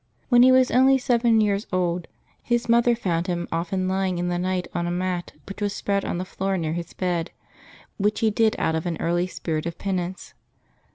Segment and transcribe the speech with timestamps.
[0.29, 2.07] When he was only seven years old
[2.41, 6.03] his mother found him often lying in the night on a mat which was spread
[6.03, 7.29] on the floor near his bed,
[7.97, 10.33] which he did out of an early spirit of penance.